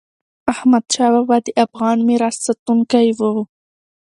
[0.53, 3.19] احمدشاه بابا د افغان میراث ساتونکی و.